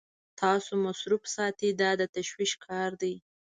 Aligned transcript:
تاسو 0.41 0.71
مصروف 0.85 1.23
ساتي 1.35 1.69
دا 1.81 1.91
د 1.99 2.03
تشویش 2.15 2.51
کار 2.65 2.89
دی. 3.01 3.15